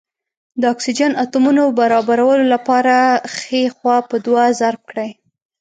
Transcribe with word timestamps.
د 0.59 0.63
اکسیجن 0.73 1.11
اتومونو 1.23 1.63
برابرولو 1.79 2.45
لپاره 2.53 2.95
ښۍ 3.37 3.65
خوا 3.75 3.97
په 4.09 4.15
دوه 4.25 4.43
ضرب 4.59 4.81
کړئ. 4.91 5.09